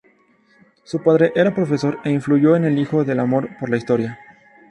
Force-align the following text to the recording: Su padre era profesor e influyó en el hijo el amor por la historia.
Su 0.83 1.03
padre 1.03 1.31
era 1.35 1.53
profesor 1.53 1.99
e 2.03 2.09
influyó 2.09 2.55
en 2.55 2.65
el 2.65 2.79
hijo 2.79 3.03
el 3.03 3.19
amor 3.19 3.49
por 3.59 3.69
la 3.69 3.77
historia. 3.77 4.17